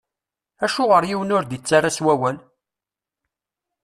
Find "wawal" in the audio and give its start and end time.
2.05-2.37